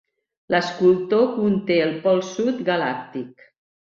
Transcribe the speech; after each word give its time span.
L'Escultor 0.53 1.27
conté 1.33 1.77
el 1.83 1.93
pol 2.07 2.23
sud 2.31 2.65
galàctic. 2.73 3.47